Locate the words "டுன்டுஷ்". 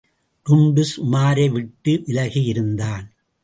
0.45-0.95